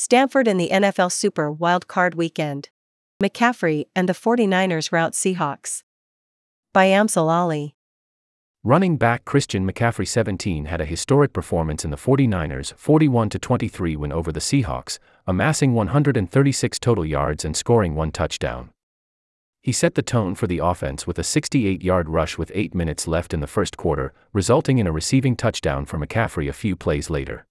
[0.00, 2.68] Stanford in the NFL Super Wild Card Weekend.
[3.20, 5.82] McCaffrey and the 49ers rout Seahawks.
[6.72, 7.74] By Amsal Ali.
[8.62, 14.12] Running back Christian McCaffrey 17 had a historic performance in the 49ers 41 23 win
[14.12, 18.70] over the Seahawks, amassing 136 total yards and scoring one touchdown.
[19.64, 23.08] He set the tone for the offense with a 68 yard rush with 8 minutes
[23.08, 27.10] left in the first quarter, resulting in a receiving touchdown for McCaffrey a few plays
[27.10, 27.47] later.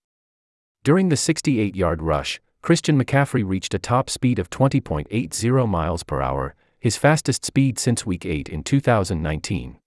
[0.83, 6.21] During the 68 yard rush, Christian McCaffrey reached a top speed of 20.80 miles per
[6.21, 9.77] hour, his fastest speed since Week 8 in 2019.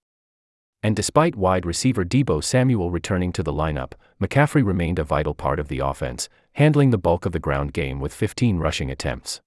[0.83, 5.59] And despite wide receiver Deebo Samuel returning to the lineup, McCaffrey remained a vital part
[5.59, 9.41] of the offense, handling the bulk of the ground game with 15 rushing attempts.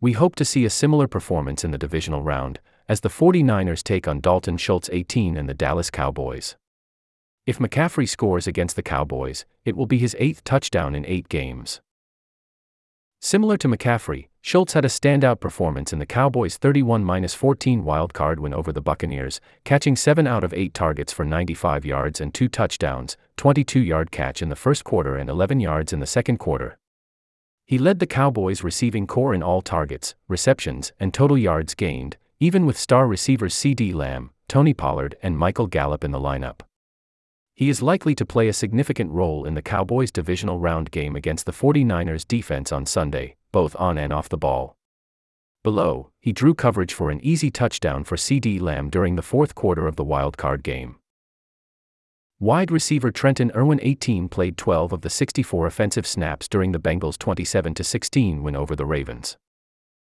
[0.00, 4.08] We hope to see a similar performance in the divisional round, as the 49ers take
[4.08, 6.56] on Dalton Schultz 18 and the Dallas Cowboys.
[7.46, 11.80] If McCaffrey scores against the Cowboys, it will be his eighth touchdown in eight games.
[13.22, 18.54] Similar to McCaffrey, Schultz had a standout performance in the Cowboys' 31 14 wildcard win
[18.54, 23.16] over the Buccaneers, catching 7 out of 8 targets for 95 yards and 2 touchdowns,
[23.36, 26.78] 22 yard catch in the first quarter and 11 yards in the second quarter.
[27.66, 32.64] He led the Cowboys' receiving corps in all targets, receptions, and total yards gained, even
[32.64, 36.60] with star receivers CeeDee Lamb, Tony Pollard, and Michael Gallup in the lineup.
[37.54, 41.46] He is likely to play a significant role in the Cowboys' divisional round game against
[41.46, 44.76] the 49ers defense on Sunday, both on and off the ball.
[45.62, 49.86] Below, he drew coverage for an easy touchdown for CeeDee Lamb during the fourth quarter
[49.86, 50.96] of the wildcard game.
[52.38, 57.18] Wide receiver Trenton Irwin 18 played 12 of the 64 offensive snaps during the Bengals'
[57.18, 59.36] 27 16 win over the Ravens.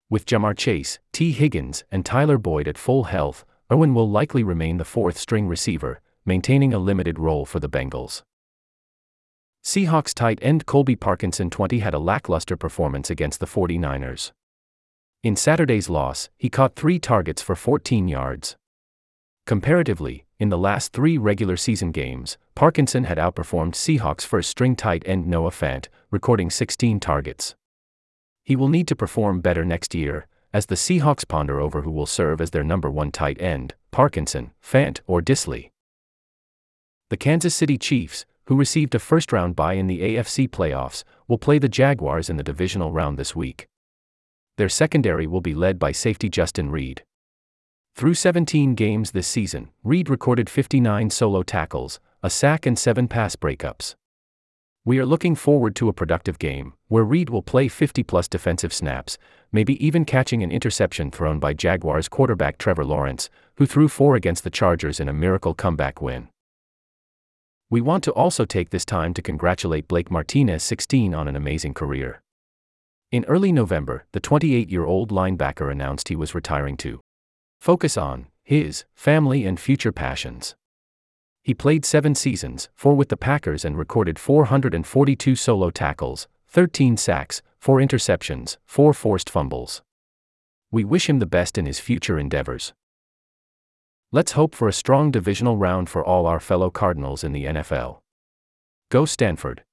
[0.09, 4.77] With Ja'Marr Chase, Tee Higgins, and Tyler Boyd at full health, Irwin will likely remain
[4.77, 8.23] the fourth string receiver, maintaining a limited role for the Bengals.
[9.63, 14.31] Seahawks tight end Colby Parkinson 20 had a lackluster performance against the 49ers.
[15.23, 18.57] In Saturday's loss, he caught three targets for 14 yards.
[19.45, 25.03] Comparatively, in the last three regular season games, Parkinson had outperformed Seahawks first string tight
[25.05, 27.55] end Noah Fant, recording 16 targets.
[28.43, 32.05] He will need to perform better next year, as the Seahawks ponder over who will
[32.05, 35.69] serve as their number one tight end Parkinson, Fant, or Dissly.
[37.13, 41.37] The Kansas City Chiefs, who received a first round bye in the AFC playoffs, will
[41.37, 43.67] play the Jaguars in the divisional round this week.
[44.57, 47.03] Their secondary will be led by safety Justin Reid.
[47.95, 53.35] Through 17 games this season, Reid recorded 59 solo tackles, a sack, and seven pass
[53.35, 53.93] breakups.
[54.83, 58.73] We are looking forward to a productive game, where Reid will play 50 plus defensive
[58.73, 59.19] snaps,
[59.51, 64.43] maybe even catching an interception thrown by Jaguars quarterback Trevor Lawrence, who threw four against
[64.43, 66.29] the Chargers in a miracle comeback win.
[67.73, 71.73] We want to also take this time to congratulate Blake Martinez 16 on an amazing
[71.73, 72.21] career.
[73.11, 77.01] In early November, the 28 year old linebacker announced he was retiring to
[77.59, 80.55] focus on his family and future passions.
[81.41, 87.41] He played seven seasons, four with the Packers, and recorded 442 solo tackles, 13 sacks,
[87.57, 89.81] four interceptions, four forced fumbles.
[90.69, 92.71] We wish him the best in his future endeavors.
[94.13, 97.97] Let's hope for a strong divisional round for all our fellow Cardinals in the NFL.
[98.91, 99.63] Go Stanford!